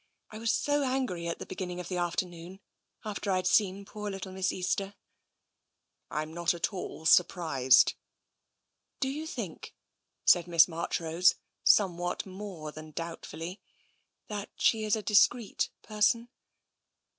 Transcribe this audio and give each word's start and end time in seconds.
I 0.31 0.39
was 0.39 0.51
so 0.51 0.81
angry 0.83 1.27
at 1.27 1.37
the 1.37 1.45
beginning 1.45 1.79
of 1.79 1.87
the 1.87 1.97
afternoon— 1.97 2.59
after 3.05 3.29
I'd 3.29 3.45
seen 3.45 3.85
poor 3.85 4.09
little 4.09 4.31
Miss 4.31 4.51
Easter."" 4.51 4.95
I'm 6.09 6.33
not 6.33 6.55
at 6.55 6.73
all 6.73 7.05
surprised."" 7.05 7.93
Do 8.99 9.07
you 9.09 9.27
think," 9.27 9.75
said 10.25 10.47
Miss 10.47 10.67
Marchrose, 10.67 11.35
somewhat 11.63 12.25
more 12.25 12.71
than 12.71 12.89
doubtfully," 12.89 13.61
that 14.27 14.49
she 14.57 14.85
is 14.85 14.95
a 14.95 15.03
discreet 15.03 15.69
person? 15.83 16.29